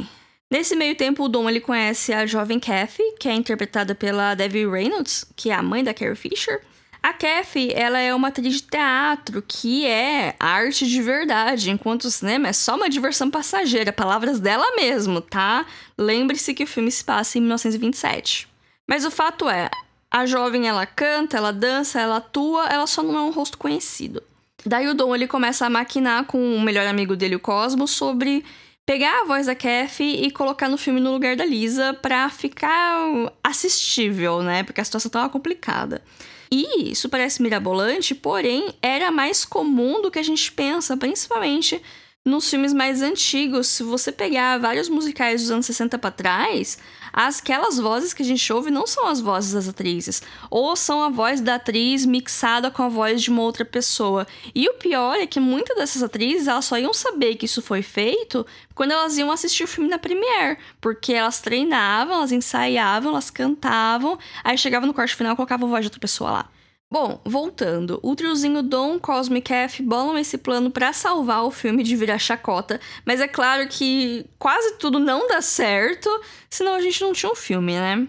Nesse 0.50 0.74
meio 0.74 0.96
tempo, 0.96 1.24
o 1.24 1.28
Dom 1.28 1.48
ele 1.48 1.60
conhece 1.60 2.12
a 2.12 2.26
jovem 2.26 2.58
Kathy, 2.58 3.02
que 3.20 3.28
é 3.28 3.34
interpretada 3.34 3.94
pela 3.94 4.34
Debbie 4.34 4.66
Reynolds, 4.66 5.26
que 5.36 5.50
é 5.50 5.54
a 5.54 5.62
mãe 5.62 5.84
da 5.84 5.94
Carrie 5.94 6.16
Fisher. 6.16 6.62
A 7.02 7.12
Kathy, 7.12 7.70
ela 7.74 8.00
é 8.00 8.14
uma 8.14 8.28
atriz 8.28 8.54
de 8.54 8.62
teatro 8.62 9.42
que 9.46 9.86
é 9.86 10.34
arte 10.40 10.86
de 10.86 11.00
verdade, 11.00 11.70
enquanto 11.70 12.04
o 12.04 12.10
cinema 12.10 12.48
é 12.48 12.52
só 12.52 12.74
uma 12.74 12.88
diversão 12.88 13.30
passageira, 13.30 13.92
palavras 13.92 14.40
dela 14.40 14.74
mesmo, 14.74 15.20
tá? 15.20 15.64
Lembre-se 15.96 16.54
que 16.54 16.64
o 16.64 16.66
filme 16.66 16.90
se 16.90 17.04
passa 17.04 17.38
em 17.38 17.42
1927. 17.42 18.48
Mas 18.86 19.04
o 19.04 19.10
fato 19.10 19.48
é, 19.48 19.70
a 20.10 20.26
jovem 20.26 20.66
ela 20.66 20.86
canta, 20.86 21.36
ela 21.36 21.52
dança, 21.52 22.00
ela 22.00 22.16
atua, 22.16 22.66
ela 22.66 22.86
só 22.86 23.02
não 23.02 23.16
é 23.16 23.22
um 23.22 23.30
rosto 23.30 23.58
conhecido. 23.58 24.22
Daí 24.64 24.88
o 24.88 24.94
Dom 24.94 25.14
ele 25.14 25.26
começa 25.26 25.66
a 25.66 25.70
maquinar 25.70 26.24
com 26.24 26.56
o 26.56 26.60
melhor 26.60 26.86
amigo 26.86 27.14
dele, 27.14 27.36
o 27.36 27.40
Cosmo, 27.40 27.86
sobre 27.86 28.44
pegar 28.84 29.20
a 29.20 29.24
voz 29.24 29.46
da 29.46 29.54
Kathy 29.54 30.24
e 30.24 30.30
colocar 30.30 30.68
no 30.68 30.78
filme 30.78 30.98
no 30.98 31.12
lugar 31.12 31.36
da 31.36 31.44
Lisa 31.44 31.92
pra 31.94 32.28
ficar 32.30 33.30
assistível, 33.44 34.42
né? 34.42 34.62
Porque 34.62 34.80
a 34.80 34.84
situação 34.84 35.10
tava 35.10 35.28
complicada. 35.28 36.02
E 36.50 36.90
isso 36.90 37.08
parece 37.08 37.42
mirabolante, 37.42 38.14
porém 38.14 38.74
era 38.80 39.10
mais 39.10 39.44
comum 39.44 40.00
do 40.00 40.10
que 40.10 40.18
a 40.18 40.22
gente 40.22 40.50
pensa, 40.50 40.96
principalmente 40.96 41.82
nos 42.28 42.48
filmes 42.48 42.72
mais 42.72 43.02
antigos. 43.02 43.66
Se 43.66 43.82
você 43.82 44.12
pegar 44.12 44.58
vários 44.58 44.88
musicais 44.88 45.42
dos 45.42 45.50
anos 45.50 45.66
60 45.66 45.98
para 45.98 46.10
trás, 46.10 46.78
aquelas 47.12 47.78
vozes 47.78 48.12
que 48.12 48.22
a 48.22 48.24
gente 48.24 48.52
ouve 48.52 48.70
não 48.70 48.86
são 48.86 49.06
as 49.06 49.20
vozes 49.20 49.52
das 49.52 49.68
atrizes, 49.68 50.22
ou 50.50 50.76
são 50.76 51.02
a 51.02 51.08
voz 51.08 51.40
da 51.40 51.56
atriz 51.56 52.04
mixada 52.04 52.70
com 52.70 52.82
a 52.82 52.88
voz 52.88 53.22
de 53.22 53.30
uma 53.30 53.42
outra 53.42 53.64
pessoa. 53.64 54.26
E 54.54 54.68
o 54.68 54.74
pior 54.74 55.16
é 55.16 55.26
que 55.26 55.40
muitas 55.40 55.76
dessas 55.76 56.02
atrizes 56.02 56.46
elas 56.46 56.64
só 56.64 56.78
iam 56.78 56.94
saber 56.94 57.36
que 57.36 57.46
isso 57.46 57.62
foi 57.62 57.82
feito 57.82 58.46
quando 58.74 58.92
elas 58.92 59.16
iam 59.18 59.30
assistir 59.30 59.64
o 59.64 59.68
filme 59.68 59.88
na 59.88 59.98
premiere, 59.98 60.58
porque 60.80 61.12
elas 61.12 61.40
treinavam, 61.40 62.16
elas 62.16 62.32
ensaiavam, 62.32 63.10
elas 63.10 63.30
cantavam, 63.30 64.18
aí 64.44 64.56
chegava 64.56 64.86
no 64.86 64.94
corte 64.94 65.16
final 65.16 65.32
e 65.32 65.36
colocava 65.36 65.64
a 65.64 65.68
voz 65.68 65.82
de 65.82 65.86
outra 65.88 66.00
pessoa 66.00 66.30
lá. 66.30 66.57
Bom, 66.90 67.20
voltando, 67.22 68.00
o 68.02 68.16
triozinho 68.16 68.62
Dom, 68.62 68.98
Cosme 68.98 69.40
e 69.40 69.42
Kef 69.42 69.82
bolam 69.82 70.16
esse 70.16 70.38
plano 70.38 70.70
para 70.70 70.90
salvar 70.94 71.44
o 71.44 71.50
filme 71.50 71.82
de 71.82 71.94
virar 71.94 72.18
chacota, 72.18 72.80
mas 73.04 73.20
é 73.20 73.28
claro 73.28 73.68
que 73.68 74.24
quase 74.38 74.78
tudo 74.78 74.98
não 74.98 75.28
dá 75.28 75.42
certo, 75.42 76.08
senão 76.48 76.74
a 76.74 76.80
gente 76.80 77.02
não 77.02 77.12
tinha 77.12 77.30
um 77.30 77.34
filme, 77.34 77.74
né? 77.74 78.08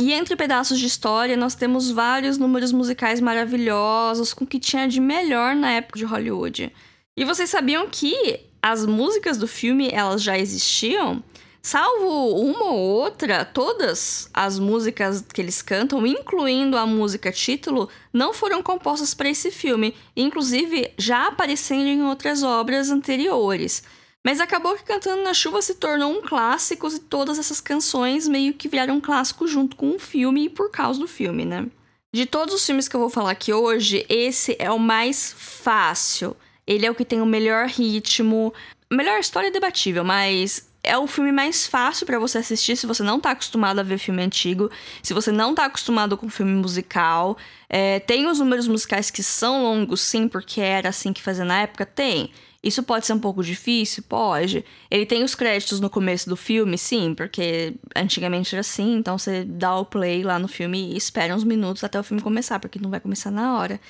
E 0.00 0.12
entre 0.12 0.36
pedaços 0.36 0.78
de 0.78 0.86
história, 0.86 1.36
nós 1.36 1.56
temos 1.56 1.90
vários 1.90 2.38
números 2.38 2.70
musicais 2.70 3.20
maravilhosos 3.20 4.32
com 4.32 4.44
o 4.44 4.46
que 4.46 4.60
tinha 4.60 4.86
de 4.86 5.00
melhor 5.00 5.56
na 5.56 5.72
época 5.72 5.98
de 5.98 6.04
Hollywood. 6.04 6.72
E 7.16 7.24
vocês 7.24 7.50
sabiam 7.50 7.88
que 7.90 8.40
as 8.62 8.86
músicas 8.86 9.38
do 9.38 9.48
filme, 9.48 9.90
elas 9.92 10.22
já 10.22 10.38
existiam? 10.38 11.22
Salvo 11.62 12.36
uma 12.36 12.72
ou 12.72 12.78
outra, 12.78 13.44
todas 13.44 14.30
as 14.32 14.58
músicas 14.58 15.20
que 15.20 15.42
eles 15.42 15.60
cantam, 15.60 16.06
incluindo 16.06 16.76
a 16.76 16.86
música 16.86 17.30
título, 17.30 17.88
não 18.12 18.32
foram 18.32 18.62
compostas 18.62 19.12
para 19.12 19.28
esse 19.28 19.50
filme, 19.50 19.94
inclusive 20.16 20.92
já 20.96 21.26
aparecendo 21.26 21.86
em 21.86 22.02
outras 22.02 22.42
obras 22.42 22.90
anteriores. 22.90 23.82
Mas 24.24 24.40
acabou 24.40 24.74
que 24.74 24.84
Cantando 24.84 25.22
na 25.22 25.34
Chuva 25.34 25.60
se 25.60 25.74
tornou 25.74 26.12
um 26.12 26.22
clássico 26.22 26.88
e 26.88 26.98
todas 26.98 27.38
essas 27.38 27.60
canções 27.60 28.26
meio 28.26 28.54
que 28.54 28.68
viraram 28.68 28.96
um 28.96 29.00
clássico 29.00 29.46
junto 29.46 29.76
com 29.76 29.94
o 29.94 29.98
filme 29.98 30.44
e 30.44 30.50
por 30.50 30.70
causa 30.70 31.00
do 31.00 31.08
filme, 31.08 31.44
né? 31.44 31.66
De 32.12 32.26
todos 32.26 32.54
os 32.54 32.66
filmes 32.66 32.88
que 32.88 32.96
eu 32.96 33.00
vou 33.00 33.08
falar 33.08 33.30
aqui 33.30 33.52
hoje, 33.52 34.04
esse 34.08 34.56
é 34.58 34.70
o 34.70 34.78
mais 34.78 35.34
fácil. 35.36 36.36
Ele 36.66 36.84
é 36.84 36.90
o 36.90 36.94
que 36.94 37.04
tem 37.04 37.20
o 37.20 37.26
melhor 37.26 37.66
ritmo. 37.66 38.52
Melhor 38.92 39.20
história 39.20 39.48
é 39.48 39.50
debatível, 39.50 40.04
mas 40.04 40.69
é 40.82 40.96
o 40.96 41.06
filme 41.06 41.30
mais 41.32 41.66
fácil 41.66 42.06
para 42.06 42.18
você 42.18 42.38
assistir 42.38 42.76
se 42.76 42.86
você 42.86 43.02
não 43.02 43.20
tá 43.20 43.32
acostumado 43.32 43.78
a 43.78 43.82
ver 43.82 43.98
filme 43.98 44.22
antigo, 44.22 44.70
se 45.02 45.12
você 45.12 45.30
não 45.30 45.54
tá 45.54 45.66
acostumado 45.66 46.16
com 46.16 46.28
filme 46.28 46.52
musical. 46.52 47.36
É, 47.68 48.00
tem 48.00 48.26
os 48.26 48.38
números 48.38 48.66
musicais 48.66 49.10
que 49.10 49.22
são 49.22 49.62
longos, 49.62 50.00
sim, 50.00 50.26
porque 50.26 50.60
era 50.60 50.88
assim 50.88 51.12
que 51.12 51.22
fazia 51.22 51.44
na 51.44 51.62
época? 51.62 51.84
Tem. 51.84 52.30
Isso 52.62 52.82
pode 52.82 53.06
ser 53.06 53.14
um 53.14 53.18
pouco 53.18 53.42
difícil? 53.42 54.02
Pode. 54.06 54.64
Ele 54.90 55.06
tem 55.06 55.24
os 55.24 55.34
créditos 55.34 55.80
no 55.80 55.88
começo 55.88 56.28
do 56.28 56.36
filme? 56.36 56.76
Sim, 56.76 57.14
porque 57.14 57.74
antigamente 57.96 58.54
era 58.54 58.60
assim, 58.60 58.96
então 58.96 59.16
você 59.16 59.44
dá 59.44 59.76
o 59.76 59.84
play 59.84 60.22
lá 60.22 60.38
no 60.38 60.48
filme 60.48 60.92
e 60.92 60.96
espera 60.96 61.34
uns 61.34 61.44
minutos 61.44 61.82
até 61.84 61.98
o 61.98 62.02
filme 62.02 62.22
começar, 62.22 62.58
porque 62.58 62.78
não 62.78 62.90
vai 62.90 63.00
começar 63.00 63.30
na 63.30 63.58
hora. 63.58 63.80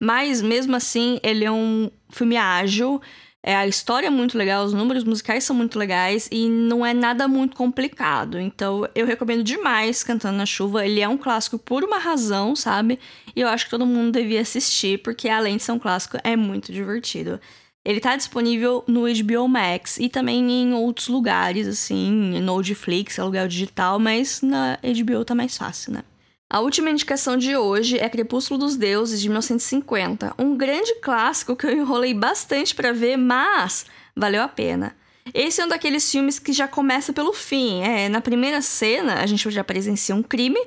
Mas 0.00 0.40
mesmo 0.40 0.76
assim, 0.76 1.18
ele 1.22 1.44
é 1.44 1.50
um 1.50 1.90
filme 2.10 2.36
ágil. 2.36 3.02
É, 3.42 3.56
a 3.56 3.66
história 3.66 4.08
é 4.08 4.10
muito 4.10 4.36
legal, 4.36 4.64
os 4.64 4.74
números 4.74 5.02
musicais 5.02 5.44
são 5.44 5.56
muito 5.56 5.78
legais 5.78 6.28
e 6.30 6.46
não 6.48 6.84
é 6.84 6.92
nada 6.92 7.26
muito 7.26 7.56
complicado. 7.56 8.38
Então 8.38 8.86
eu 8.94 9.06
recomendo 9.06 9.42
demais 9.42 10.04
Cantando 10.04 10.36
na 10.36 10.44
Chuva. 10.44 10.84
Ele 10.84 11.00
é 11.00 11.08
um 11.08 11.16
clássico 11.16 11.58
por 11.58 11.82
uma 11.82 11.98
razão, 11.98 12.54
sabe? 12.54 12.98
E 13.34 13.40
eu 13.40 13.48
acho 13.48 13.64
que 13.64 13.70
todo 13.70 13.86
mundo 13.86 14.12
devia 14.12 14.42
assistir, 14.42 14.98
porque 15.02 15.28
além 15.28 15.56
de 15.56 15.62
ser 15.62 15.72
um 15.72 15.78
clássico, 15.78 16.18
é 16.22 16.36
muito 16.36 16.70
divertido. 16.72 17.40
Ele 17.82 17.98
tá 17.98 18.14
disponível 18.14 18.84
no 18.86 19.02
HBO 19.02 19.48
Max 19.48 19.96
e 19.98 20.08
também 20.10 20.50
em 20.50 20.74
outros 20.74 21.08
lugares, 21.08 21.66
assim, 21.66 22.12
no 22.12 22.58
Netflix, 22.58 23.18
aluguel 23.18 23.48
digital, 23.48 23.98
mas 23.98 24.42
na 24.42 24.78
HBO 24.82 25.24
tá 25.24 25.34
mais 25.34 25.56
fácil, 25.56 25.94
né? 25.94 26.04
A 26.52 26.58
última 26.58 26.90
indicação 26.90 27.36
de 27.36 27.56
hoje 27.56 27.96
é 27.96 28.08
Crepúsculo 28.08 28.58
dos 28.58 28.74
Deuses, 28.74 29.20
de 29.20 29.28
1950. 29.28 30.34
Um 30.36 30.56
grande 30.56 30.96
clássico 30.96 31.54
que 31.54 31.64
eu 31.64 31.70
enrolei 31.70 32.12
bastante 32.12 32.74
para 32.74 32.92
ver, 32.92 33.16
mas 33.16 33.86
valeu 34.16 34.42
a 34.42 34.48
pena. 34.48 34.96
Esse 35.32 35.60
é 35.60 35.64
um 35.64 35.68
daqueles 35.68 36.10
filmes 36.10 36.40
que 36.40 36.52
já 36.52 36.66
começa 36.66 37.12
pelo 37.12 37.32
fim. 37.32 37.82
É, 37.82 38.08
na 38.08 38.20
primeira 38.20 38.60
cena, 38.60 39.22
a 39.22 39.26
gente 39.26 39.48
já 39.48 39.62
presencia 39.62 40.12
um 40.12 40.24
crime, 40.24 40.58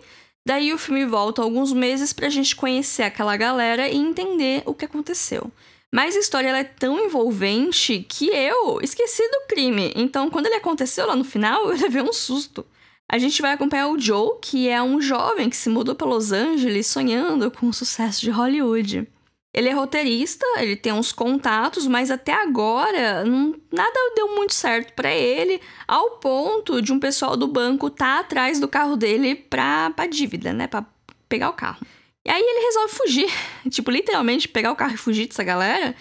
daí 0.46 0.74
o 0.74 0.78
filme 0.78 1.06
volta 1.06 1.42
alguns 1.42 1.74
meses 1.74 2.14
pra 2.14 2.30
gente 2.30 2.56
conhecer 2.56 3.04
aquela 3.04 3.36
galera 3.36 3.90
e 3.90 3.98
entender 3.98 4.64
o 4.66 4.74
que 4.74 4.86
aconteceu. 4.86 5.52
Mas 5.92 6.16
a 6.16 6.20
história 6.20 6.48
é 6.48 6.64
tão 6.64 6.98
envolvente 6.98 8.06
que 8.08 8.28
eu 8.30 8.80
esqueci 8.82 9.22
do 9.30 9.48
crime. 9.50 9.92
Então, 9.98 10.30
quando 10.30 10.46
ele 10.46 10.56
aconteceu 10.56 11.06
lá 11.06 11.16
no 11.18 11.26
final, 11.26 11.68
eu 11.70 11.78
levei 11.78 12.02
um 12.02 12.14
susto. 12.14 12.66
A 13.14 13.20
gente 13.20 13.44
vai 13.44 13.54
acompanhar 13.54 13.90
o 13.90 14.00
Joe, 14.00 14.40
que 14.42 14.68
é 14.68 14.82
um 14.82 15.00
jovem 15.00 15.48
que 15.48 15.56
se 15.56 15.70
mudou 15.70 15.94
para 15.94 16.08
Los 16.08 16.32
Angeles 16.32 16.88
sonhando 16.88 17.52
com 17.52 17.70
o 17.70 17.74
sucesso 17.74 18.20
de 18.22 18.32
Hollywood. 18.32 19.08
Ele 19.54 19.70
é 19.70 19.72
roteirista, 19.72 20.44
ele 20.58 20.76
tem 20.76 20.92
uns 20.92 21.12
contatos, 21.12 21.86
mas 21.86 22.10
até 22.10 22.34
agora 22.34 23.24
não, 23.24 23.54
nada 23.72 23.94
deu 24.16 24.36
muito 24.36 24.56
certo 24.56 24.94
para 24.94 25.12
ele, 25.12 25.62
ao 25.88 26.18
ponto 26.18 26.82
de 26.82 26.92
um 26.92 27.00
pessoal 27.00 27.38
do 27.38 27.48
banco 27.48 27.88
tá 27.88 28.18
atrás 28.18 28.60
do 28.60 28.68
carro 28.68 28.96
dele 28.96 29.36
pra, 29.36 29.92
pra 29.92 30.08
dívida, 30.08 30.52
né? 30.52 30.66
Pra 30.66 30.84
pegar 31.30 31.52
o 31.52 31.54
carro. 31.54 31.86
E 32.26 32.32
aí 32.32 32.42
ele 32.42 32.66
resolve 32.66 32.96
fugir. 32.96 33.30
Tipo, 33.70 33.92
literalmente 33.92 34.48
pegar 34.48 34.72
o 34.72 34.76
carro 34.76 34.96
e 34.96 34.98
fugir 34.98 35.28
dessa 35.28 35.44
galera. 35.44 35.96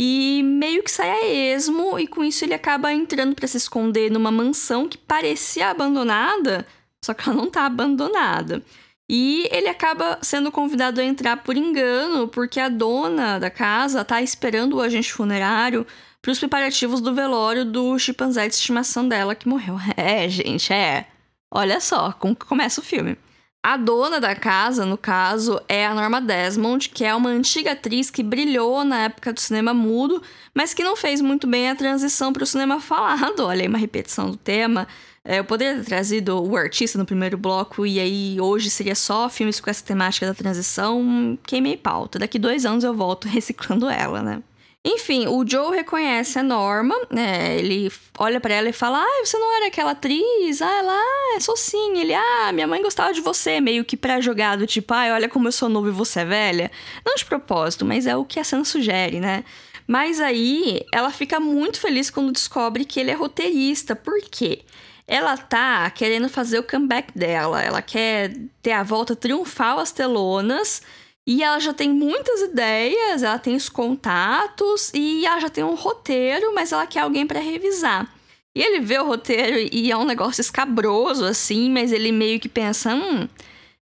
E 0.00 0.44
meio 0.44 0.84
que 0.84 0.92
sai 0.92 1.10
a 1.10 1.26
esmo, 1.26 1.98
e 1.98 2.06
com 2.06 2.22
isso 2.22 2.44
ele 2.44 2.54
acaba 2.54 2.92
entrando 2.92 3.34
para 3.34 3.48
se 3.48 3.56
esconder 3.56 4.08
numa 4.12 4.30
mansão 4.30 4.88
que 4.88 4.96
parecia 4.96 5.70
abandonada, 5.70 6.64
só 7.04 7.12
que 7.12 7.28
ela 7.28 7.36
não 7.36 7.50
tá 7.50 7.66
abandonada. 7.66 8.62
E 9.10 9.48
ele 9.50 9.68
acaba 9.68 10.16
sendo 10.22 10.52
convidado 10.52 11.00
a 11.00 11.04
entrar 11.04 11.38
por 11.38 11.56
engano, 11.56 12.28
porque 12.28 12.60
a 12.60 12.68
dona 12.68 13.40
da 13.40 13.50
casa 13.50 14.04
tá 14.04 14.22
esperando 14.22 14.76
o 14.76 14.80
agente 14.80 15.12
funerário 15.12 15.84
para 16.22 16.30
os 16.30 16.38
preparativos 16.38 17.00
do 17.00 17.12
velório 17.12 17.64
do 17.64 17.98
chimpanzé 17.98 18.46
de 18.46 18.54
estimação 18.54 19.08
dela 19.08 19.34
que 19.34 19.48
morreu. 19.48 19.76
É, 19.96 20.28
gente, 20.28 20.72
é. 20.72 21.08
Olha 21.50 21.80
só 21.80 22.12
como 22.12 22.36
começa 22.36 22.80
o 22.80 22.84
filme. 22.84 23.18
A 23.62 23.76
dona 23.76 24.20
da 24.20 24.34
casa, 24.36 24.86
no 24.86 24.96
caso, 24.96 25.60
é 25.68 25.84
a 25.84 25.94
Norma 25.94 26.20
Desmond, 26.20 26.88
que 26.90 27.04
é 27.04 27.14
uma 27.14 27.30
antiga 27.30 27.72
atriz 27.72 28.08
que 28.08 28.22
brilhou 28.22 28.84
na 28.84 29.04
época 29.04 29.32
do 29.32 29.40
cinema 29.40 29.74
mudo, 29.74 30.22
mas 30.54 30.72
que 30.72 30.84
não 30.84 30.96
fez 30.96 31.20
muito 31.20 31.46
bem 31.46 31.68
a 31.68 31.74
transição 31.74 32.32
para 32.32 32.44
o 32.44 32.46
cinema 32.46 32.80
falado. 32.80 33.40
Olha 33.44 33.62
aí 33.62 33.68
uma 33.68 33.76
repetição 33.76 34.30
do 34.30 34.36
tema. 34.36 34.86
É, 35.24 35.40
eu 35.40 35.44
poderia 35.44 35.76
ter 35.76 35.84
trazido 35.84 36.40
o 36.42 36.56
artista 36.56 36.96
no 36.96 37.04
primeiro 37.04 37.36
bloco 37.36 37.84
e 37.84 37.98
aí 37.98 38.40
hoje 38.40 38.70
seria 38.70 38.94
só 38.94 39.28
filmes 39.28 39.60
com 39.60 39.68
essa 39.68 39.84
temática 39.84 40.24
da 40.24 40.34
transição. 40.34 41.36
Queimei 41.44 41.76
pauta. 41.76 42.18
Daqui 42.18 42.38
dois 42.38 42.64
anos 42.64 42.84
eu 42.84 42.94
volto 42.94 43.26
reciclando 43.28 43.88
ela, 43.90 44.22
né? 44.22 44.42
Enfim, 44.84 45.26
o 45.26 45.44
Joe 45.46 45.76
reconhece 45.76 46.38
a 46.38 46.42
Norma, 46.42 46.94
né? 47.10 47.58
Ele 47.58 47.90
olha 48.18 48.40
para 48.40 48.54
ela 48.54 48.68
e 48.68 48.72
fala: 48.72 49.02
Ah, 49.02 49.24
você 49.24 49.36
não 49.36 49.56
era 49.56 49.66
aquela 49.66 49.90
atriz? 49.90 50.62
Ah, 50.62 50.78
ela, 50.78 50.94
ah, 50.94 51.40
sou 51.40 51.56
sim. 51.56 51.98
Ele, 51.98 52.14
ah, 52.14 52.52
minha 52.52 52.66
mãe 52.66 52.80
gostava 52.82 53.12
de 53.12 53.20
você, 53.20 53.60
meio 53.60 53.84
que 53.84 53.96
pra 53.96 54.20
jogado, 54.20 54.66
tipo, 54.66 54.94
ah, 54.94 55.12
olha 55.14 55.28
como 55.28 55.48
eu 55.48 55.52
sou 55.52 55.68
novo 55.68 55.88
e 55.88 55.92
você 55.92 56.20
é 56.20 56.24
velha. 56.24 56.70
Não 57.04 57.16
de 57.16 57.24
propósito, 57.24 57.84
mas 57.84 58.06
é 58.06 58.16
o 58.16 58.24
que 58.24 58.40
a 58.40 58.44
cena 58.44 58.64
sugere, 58.64 59.20
né? 59.20 59.44
Mas 59.86 60.20
aí 60.20 60.82
ela 60.92 61.10
fica 61.10 61.40
muito 61.40 61.80
feliz 61.80 62.10
quando 62.10 62.32
descobre 62.32 62.84
que 62.84 63.00
ele 63.00 63.10
é 63.10 63.14
roteirista. 63.14 63.96
Por 63.96 64.20
quê? 64.20 64.60
Ela 65.06 65.36
tá 65.36 65.90
querendo 65.90 66.28
fazer 66.28 66.58
o 66.58 66.62
comeback 66.62 67.18
dela. 67.18 67.62
Ela 67.62 67.80
quer 67.82 68.36
ter 68.62 68.72
a 68.72 68.82
volta 68.82 69.16
triunfal 69.16 69.78
às 69.80 69.90
telonas 69.90 70.82
e 71.28 71.42
ela 71.42 71.60
já 71.60 71.74
tem 71.74 71.90
muitas 71.90 72.40
ideias, 72.40 73.22
ela 73.22 73.38
tem 73.38 73.54
os 73.54 73.68
contatos 73.68 74.90
e 74.94 75.26
ela 75.26 75.38
já 75.38 75.50
tem 75.50 75.62
um 75.62 75.74
roteiro, 75.74 76.54
mas 76.54 76.72
ela 76.72 76.86
quer 76.86 77.00
alguém 77.00 77.26
para 77.26 77.38
revisar. 77.38 78.10
E 78.56 78.62
ele 78.62 78.80
vê 78.80 78.98
o 78.98 79.04
roteiro 79.04 79.68
e 79.70 79.92
é 79.92 79.96
um 79.98 80.06
negócio 80.06 80.40
escabroso, 80.40 81.26
assim, 81.26 81.70
mas 81.70 81.92
ele 81.92 82.12
meio 82.12 82.40
que 82.40 82.48
pensa: 82.48 82.94
hum, 82.94 83.28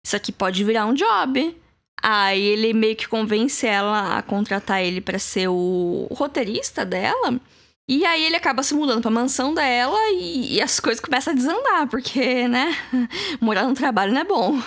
isso 0.04 0.16
aqui 0.16 0.32
pode 0.32 0.64
virar 0.64 0.88
um 0.88 0.96
job. 0.96 1.56
Aí 2.02 2.42
ele 2.42 2.74
meio 2.74 2.96
que 2.96 3.08
convence 3.08 3.68
ela 3.68 4.18
a 4.18 4.24
contratar 4.24 4.82
ele 4.82 5.00
para 5.00 5.20
ser 5.20 5.48
o 5.48 6.08
roteirista 6.12 6.84
dela. 6.84 7.40
E 7.88 8.04
aí 8.04 8.26
ele 8.26 8.36
acaba 8.36 8.64
se 8.64 8.74
mudando 8.74 9.04
pra 9.04 9.12
mansão 9.12 9.54
dela 9.54 9.98
e, 10.10 10.56
e 10.56 10.62
as 10.62 10.80
coisas 10.80 11.00
começam 11.00 11.34
a 11.34 11.36
desandar, 11.36 11.88
porque, 11.88 12.48
né, 12.48 12.76
morar 13.40 13.68
no 13.68 13.76
trabalho 13.76 14.12
não 14.12 14.22
é 14.22 14.26
bom. 14.26 14.60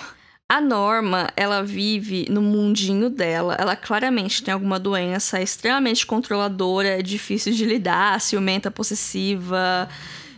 A 0.51 0.59
Norma, 0.59 1.29
ela 1.37 1.63
vive 1.63 2.27
no 2.29 2.41
mundinho 2.41 3.09
dela. 3.09 3.55
Ela 3.57 3.73
claramente 3.73 4.43
tem 4.43 4.53
alguma 4.53 4.77
doença, 4.77 5.39
é 5.39 5.43
extremamente 5.43 6.05
controladora, 6.05 6.89
é 6.89 7.01
difícil 7.01 7.53
de 7.53 7.63
lidar, 7.63 8.19
ciumenta, 8.19 8.69
possessiva, 8.69 9.87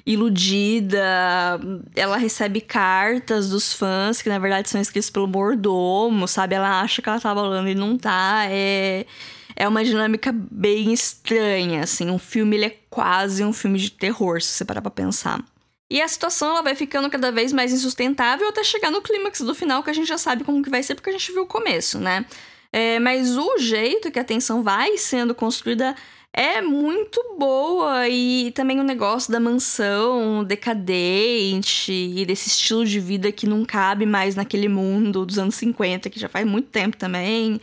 iludida. 0.06 1.60
Ela 1.96 2.18
recebe 2.18 2.62
cartas 2.62 3.50
dos 3.50 3.74
fãs, 3.74 4.22
que 4.22 4.30
na 4.30 4.38
verdade 4.38 4.70
são 4.70 4.80
escritos 4.80 5.10
pelo 5.10 5.28
mordomo, 5.28 6.28
sabe? 6.28 6.54
Ela 6.54 6.82
acha 6.82 7.02
que 7.02 7.10
ela 7.10 7.20
tá 7.20 7.34
falando 7.34 7.68
e 7.68 7.74
não 7.74 7.98
tá. 7.98 8.44
É, 8.52 9.08
é 9.56 9.68
uma 9.68 9.84
dinâmica 9.84 10.32
bem 10.32 10.94
estranha, 10.94 11.82
assim. 11.82 12.12
Um 12.12 12.20
filme, 12.20 12.56
ele 12.56 12.66
é 12.66 12.78
quase 12.88 13.44
um 13.44 13.52
filme 13.52 13.80
de 13.80 13.90
terror, 13.90 14.40
se 14.44 14.50
você 14.50 14.64
parar 14.64 14.84
pra 14.84 14.92
pensar. 14.92 15.44
E 15.90 16.02
a 16.02 16.08
situação 16.08 16.50
ela 16.52 16.62
vai 16.62 16.76
ficando 16.76 17.10
cada 17.10 17.32
vez 17.32 17.54
mais 17.54 17.72
insustentável 17.72 18.50
até 18.50 18.64
chegar 18.64 18.90
no 18.90 19.02
clímax 19.02 19.42
do 19.42 19.54
final, 19.54 19.84
que 19.84 19.90
a 19.90 19.94
gente 19.94 20.08
já 20.08 20.18
sabe 20.18 20.44
como 20.44 20.64
que 20.64 20.70
vai 20.70 20.82
ser, 20.82 20.96
porque 20.96 21.10
a 21.10 21.14
gente 21.14 21.32
viu 21.32 21.44
o 21.44 21.48
começo, 21.48 22.00
né? 22.00 22.26
É, 22.72 23.00
mas 23.00 23.38
o 23.38 23.58
jeito 23.60 24.12
que 24.12 24.18
a 24.18 24.24
tensão 24.24 24.64
vai 24.64 24.98
sendo 24.98 25.36
construída 25.36 25.96
é 26.34 26.62
muito 26.62 27.22
boa 27.38 28.10
e 28.10 28.52
também 28.56 28.80
o 28.80 28.84
negócio 28.84 29.32
da 29.32 29.40
mansão 29.40 30.44
decadente 30.44 31.92
e 31.94 32.26
desse 32.26 32.48
estilo 32.50 32.84
de 32.84 33.00
vida 33.00 33.32
que 33.32 33.46
não 33.46 33.64
cabe 33.64 34.08
mais 34.08 34.36
naquele 34.36 34.68
mundo 34.68 35.28
dos 35.28 35.38
anos 35.38 35.54
50, 35.54 36.10
que 36.10 36.20
já 36.20 36.28
faz 36.28 36.46
muito 36.48 36.70
tempo 36.70 36.98
também 36.98 37.62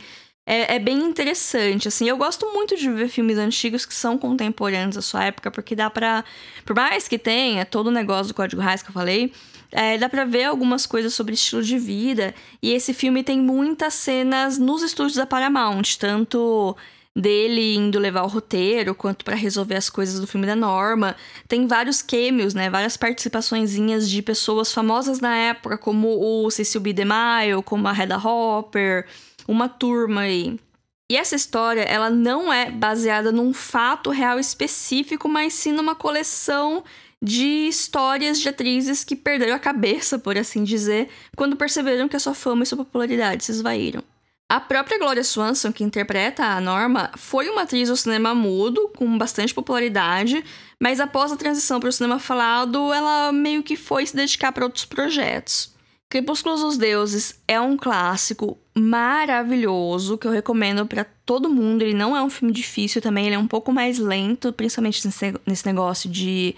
é, 0.53 0.75
é, 0.75 0.79
bem 0.79 0.99
interessante, 0.99 1.87
assim. 1.87 2.09
Eu 2.09 2.17
gosto 2.17 2.45
muito 2.51 2.75
de 2.75 2.89
ver 2.91 3.07
filmes 3.07 3.37
antigos 3.37 3.85
que 3.85 3.93
são 3.93 4.17
contemporâneos 4.17 4.97
à 4.97 5.01
sua 5.01 5.23
época, 5.23 5.49
porque 5.49 5.77
dá 5.77 5.89
pra... 5.89 6.25
Por 6.65 6.75
mais 6.75 7.07
que 7.07 7.17
tenha 7.17 7.65
todo 7.65 7.87
o 7.87 7.91
negócio 7.91 8.33
do 8.33 8.35
Código 8.35 8.61
Reis 8.61 8.83
que 8.83 8.89
eu 8.89 8.93
falei, 8.93 9.31
é, 9.71 9.97
dá 9.97 10.09
pra 10.09 10.25
ver 10.25 10.43
algumas 10.43 10.85
coisas 10.85 11.13
sobre 11.13 11.35
estilo 11.35 11.63
de 11.63 11.79
vida. 11.79 12.35
E 12.61 12.73
esse 12.73 12.93
filme 12.93 13.23
tem 13.23 13.39
muitas 13.39 13.93
cenas 13.93 14.57
nos 14.57 14.83
estúdios 14.83 15.15
da 15.15 15.25
Paramount, 15.25 15.95
tanto 15.97 16.75
dele 17.15 17.75
indo 17.75 17.99
levar 17.99 18.23
o 18.23 18.27
roteiro, 18.27 18.95
quanto 18.95 19.23
para 19.25 19.35
resolver 19.35 19.75
as 19.75 19.89
coisas 19.89 20.19
do 20.19 20.27
filme 20.27 20.47
da 20.47 20.55
Norma. 20.55 21.15
Tem 21.47 21.65
vários 21.65 22.01
cameos, 22.01 22.53
né? 22.53 22.69
Várias 22.69 22.97
participaçõezinhas 22.97 24.09
de 24.09 24.21
pessoas 24.21 24.73
famosas 24.73 25.21
na 25.21 25.35
época, 25.35 25.77
como 25.77 26.07
o 26.09 26.51
Cecil 26.51 26.81
B. 26.81 26.91
DeMille, 26.91 27.63
como 27.63 27.87
a 27.87 27.93
Hedda 27.93 28.17
Hopper, 28.17 29.07
uma 29.47 29.67
turma 29.69 30.21
aí. 30.21 30.59
E 31.11 31.17
essa 31.17 31.35
história, 31.35 31.81
ela 31.81 32.09
não 32.09 32.51
é 32.51 32.71
baseada 32.71 33.31
num 33.31 33.53
fato 33.53 34.09
real 34.09 34.39
específico, 34.39 35.27
mas 35.27 35.53
sim 35.53 35.73
numa 35.73 35.93
coleção 35.93 36.83
de 37.21 37.67
histórias 37.67 38.39
de 38.39 38.49
atrizes 38.49 39.03
que 39.03 39.15
perderam 39.15 39.53
a 39.53 39.59
cabeça, 39.59 40.17
por 40.17 40.37
assim 40.37 40.63
dizer, 40.63 41.09
quando 41.35 41.55
perceberam 41.55 42.07
que 42.07 42.15
a 42.15 42.19
sua 42.19 42.33
fama 42.33 42.63
e 42.63 42.65
sua 42.65 42.77
popularidade 42.77 43.43
se 43.43 43.51
esvaíram. 43.51 44.03
A 44.49 44.59
própria 44.59 44.99
Gloria 44.99 45.23
Swanson, 45.23 45.71
que 45.71 45.83
interpreta 45.83 46.43
a 46.43 46.59
Norma, 46.59 47.09
foi 47.15 47.47
uma 47.49 47.61
atriz 47.61 47.87
do 47.87 47.95
cinema 47.95 48.35
mudo, 48.35 48.89
com 48.97 49.17
bastante 49.17 49.53
popularidade, 49.53 50.43
mas 50.77 50.99
após 50.99 51.31
a 51.31 51.37
transição 51.37 51.79
para 51.79 51.87
o 51.87 51.91
cinema 51.93 52.19
falado, 52.19 52.91
ela 52.91 53.31
meio 53.31 53.63
que 53.63 53.77
foi 53.77 54.05
se 54.05 54.15
dedicar 54.15 54.51
para 54.51 54.65
outros 54.65 54.83
projetos. 54.83 55.70
Crepúsculos 56.11 56.59
dos 56.59 56.77
Deuses 56.77 57.39
é 57.47 57.57
um 57.61 57.77
clássico 57.77 58.57
maravilhoso 58.75 60.17
que 60.17 60.27
eu 60.27 60.31
recomendo 60.31 60.85
para 60.85 61.05
todo 61.25 61.49
mundo. 61.49 61.83
Ele 61.83 61.93
não 61.93 62.17
é 62.17 62.21
um 62.21 62.29
filme 62.29 62.53
difícil 62.53 63.01
também, 63.01 63.27
ele 63.27 63.35
é 63.35 63.39
um 63.39 63.47
pouco 63.47 63.71
mais 63.71 63.97
lento, 63.97 64.51
principalmente 64.51 65.07
nesse 65.47 65.65
negócio 65.65 66.09
de 66.09 66.53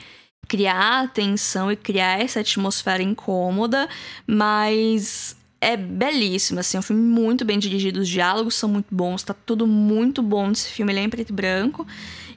criar 0.47 1.03
atenção 1.03 1.71
e 1.71 1.75
criar 1.75 2.19
essa 2.19 2.39
atmosfera 2.39 3.03
incômoda, 3.03 3.87
mas 4.25 5.35
é 5.61 5.77
belíssimo, 5.77 6.59
assim, 6.59 6.77
é 6.77 6.79
um 6.79 6.83
filme 6.83 7.03
muito 7.03 7.45
bem 7.45 7.59
dirigido, 7.59 7.99
os 7.99 8.09
diálogos 8.09 8.55
são 8.55 8.67
muito 8.67 8.87
bons, 8.89 9.21
tá 9.21 9.35
tudo 9.35 9.67
muito 9.67 10.23
bom 10.23 10.47
nesse 10.47 10.69
filme, 10.69 10.91
ele 10.91 10.99
é 10.99 11.03
em 11.03 11.09
preto 11.11 11.29
e 11.29 11.33
branco. 11.33 11.85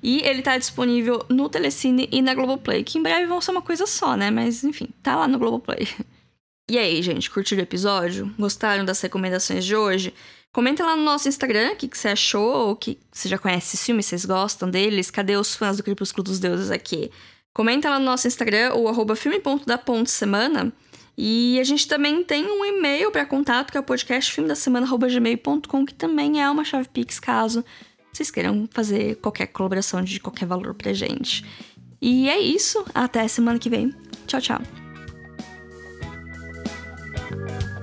E 0.03 0.21
ele 0.23 0.43
tá 0.43 0.59
disponível 0.59 1.25
no 1.31 1.49
Telecine 1.49 2.11
e 2.13 2.21
na 2.21 2.35
Globoplay, 2.35 2.85
que 2.85 2.99
em 2.99 3.03
breve 3.03 3.25
vão 3.25 3.41
ser 3.41 3.53
uma 3.53 3.63
coisa 3.63 3.87
só, 3.87 4.15
né? 4.15 4.31
Mas 4.31 4.63
enfim, 4.63 4.91
tá 5.03 5.17
lá 5.17 5.27
no 5.27 5.39
Globoplay. 5.39 5.89
E 6.69 6.79
aí, 6.79 7.01
gente, 7.01 7.31
curtiram 7.31 7.61
o 7.61 7.65
episódio? 7.65 8.35
Gostaram 8.39 8.85
das 8.85 9.01
recomendações 9.01 9.65
de 9.65 9.77
hoje? 9.77 10.13
Comenta 10.53 10.85
lá 10.85 10.97
no 10.97 11.03
nosso 11.03 11.29
Instagram 11.29 11.73
o 11.73 11.77
que, 11.77 11.89
você 11.93 12.09
achou, 12.09 12.75
que 12.77 12.99
você 13.13 13.29
já 13.29 13.39
conhece 13.39 13.77
esse 13.77 13.85
filme, 13.87 14.03
vocês 14.03 14.25
gostam 14.25 14.69
deles, 14.69 15.11
cadê 15.11 15.37
os 15.37 15.55
fãs 15.55 15.77
do 15.77 15.83
Crepúsculo 15.83 16.25
dos 16.25 16.41
Deuses 16.41 16.71
aqui? 16.71 17.11
Comenta 17.53 17.91
lá 17.91 17.99
no 17.99 18.05
nosso 18.05 18.27
Instagram, 18.27 18.75
o 18.75 18.89
arroba. 18.89 19.15
E 21.17 21.59
a 21.61 21.65
gente 21.65 21.87
também 21.87 22.25
tem 22.25 22.47
um 22.47 22.65
e-mail 22.65 23.11
para 23.11 23.25
contato, 23.25 23.71
que 23.71 23.77
é 23.77 23.81
o 23.81 23.85
podcast 23.85 24.33
filmedasemana.gmail.com, 24.33 25.87
que 25.87 25.95
também 25.95 26.43
é 26.43 26.51
uma 26.51 26.65
chave 26.65 26.89
Pix, 26.89 27.21
caso 27.21 27.65
vocês 28.17 28.31
queiram 28.31 28.67
fazer 28.73 29.17
qualquer 29.17 29.47
colaboração 29.49 30.03
de 30.03 30.19
qualquer 30.19 30.47
valor 30.47 30.75
pra 30.75 30.93
gente. 30.93 31.45
E 32.01 32.29
é 32.29 32.41
isso. 32.41 32.85
Até 32.95 33.29
semana 33.29 33.59
que 33.59 33.69
vem. 33.69 33.95
Tchau, 34.27 34.41
tchau. 34.41 34.86
Thank 37.29 37.63
you. 37.63 37.76